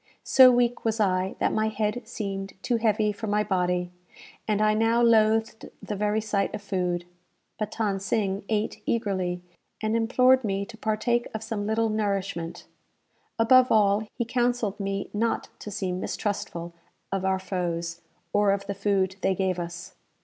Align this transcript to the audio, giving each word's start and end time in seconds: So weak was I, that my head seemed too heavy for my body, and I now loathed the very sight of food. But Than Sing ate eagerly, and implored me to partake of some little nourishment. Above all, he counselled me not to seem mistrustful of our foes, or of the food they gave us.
So 0.23 0.51
weak 0.51 0.83
was 0.83 0.99
I, 0.99 1.35
that 1.37 1.53
my 1.53 1.67
head 1.67 2.01
seemed 2.07 2.53
too 2.63 2.77
heavy 2.77 3.11
for 3.11 3.27
my 3.27 3.43
body, 3.43 3.91
and 4.47 4.59
I 4.59 4.73
now 4.73 4.99
loathed 4.99 5.69
the 5.79 5.95
very 5.95 6.19
sight 6.19 6.55
of 6.55 6.63
food. 6.63 7.05
But 7.59 7.75
Than 7.77 7.99
Sing 7.99 8.43
ate 8.49 8.81
eagerly, 8.87 9.43
and 9.79 9.95
implored 9.95 10.43
me 10.43 10.65
to 10.65 10.75
partake 10.75 11.27
of 11.35 11.43
some 11.43 11.67
little 11.67 11.89
nourishment. 11.89 12.65
Above 13.37 13.71
all, 13.71 14.07
he 14.15 14.25
counselled 14.25 14.79
me 14.79 15.11
not 15.13 15.49
to 15.59 15.69
seem 15.69 15.99
mistrustful 15.99 16.73
of 17.11 17.23
our 17.23 17.37
foes, 17.37 18.01
or 18.33 18.49
of 18.53 18.65
the 18.65 18.73
food 18.73 19.17
they 19.21 19.35
gave 19.35 19.59
us. 19.59 19.93